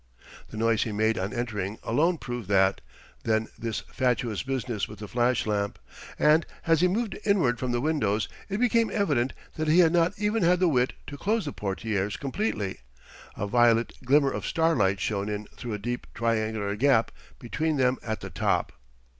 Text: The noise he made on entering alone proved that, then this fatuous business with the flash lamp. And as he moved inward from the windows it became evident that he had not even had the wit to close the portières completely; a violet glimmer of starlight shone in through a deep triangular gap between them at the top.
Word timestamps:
The 0.49 0.57
noise 0.57 0.81
he 0.81 0.91
made 0.91 1.19
on 1.19 1.31
entering 1.31 1.77
alone 1.83 2.17
proved 2.17 2.47
that, 2.49 2.81
then 3.21 3.49
this 3.55 3.81
fatuous 3.81 4.41
business 4.41 4.87
with 4.87 4.97
the 4.97 5.07
flash 5.07 5.45
lamp. 5.45 5.77
And 6.17 6.43
as 6.65 6.81
he 6.81 6.87
moved 6.87 7.19
inward 7.23 7.59
from 7.59 7.71
the 7.71 7.81
windows 7.81 8.27
it 8.49 8.57
became 8.57 8.89
evident 8.91 9.33
that 9.57 9.67
he 9.67 9.77
had 9.77 9.91
not 9.93 10.13
even 10.17 10.41
had 10.41 10.59
the 10.59 10.67
wit 10.67 10.93
to 11.05 11.19
close 11.19 11.45
the 11.45 11.53
portières 11.53 12.19
completely; 12.19 12.79
a 13.37 13.45
violet 13.45 13.93
glimmer 14.03 14.31
of 14.31 14.47
starlight 14.47 14.99
shone 14.99 15.29
in 15.29 15.45
through 15.55 15.73
a 15.73 15.77
deep 15.77 16.07
triangular 16.15 16.75
gap 16.75 17.11
between 17.37 17.77
them 17.77 17.97
at 18.01 18.21
the 18.21 18.31
top. 18.31 18.71